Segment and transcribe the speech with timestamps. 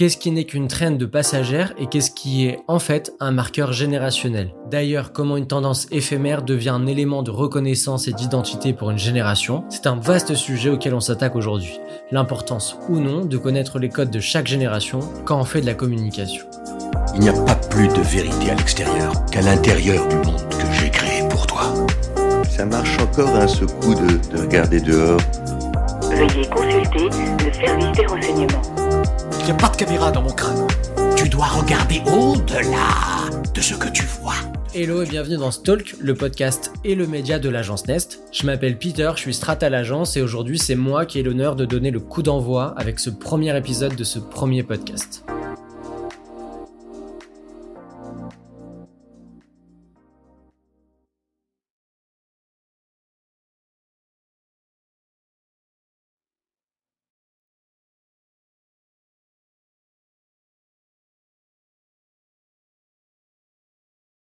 [0.00, 3.74] Qu'est-ce qui n'est qu'une traîne de passagère et qu'est-ce qui est en fait un marqueur
[3.74, 8.98] générationnel D'ailleurs, comment une tendance éphémère devient un élément de reconnaissance et d'identité pour une
[8.98, 11.78] génération C'est un vaste sujet auquel on s'attaque aujourd'hui.
[12.12, 15.74] L'importance ou non de connaître les codes de chaque génération quand on fait de la
[15.74, 16.46] communication.
[17.14, 20.88] Il n'y a pas plus de vérité à l'extérieur qu'à l'intérieur du monde que j'ai
[20.88, 21.74] créé pour toi.
[22.48, 25.20] Ça marche encore un ce coup de, de regarder dehors.
[26.04, 27.04] Veuillez consulter
[27.44, 28.79] le service des renseignements.
[29.40, 30.66] Il n'y a pas de caméra dans mon crâne.
[31.16, 34.34] Tu dois regarder au-delà de ce que tu vois.
[34.74, 38.20] Hello et bienvenue dans Stalk, le podcast et le média de l'agence Nest.
[38.32, 41.56] Je m'appelle Peter, je suis strat à l'agence et aujourd'hui c'est moi qui ai l'honneur
[41.56, 45.24] de donner le coup d'envoi avec ce premier épisode de ce premier podcast.